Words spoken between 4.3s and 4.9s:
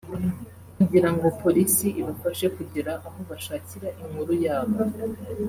yabo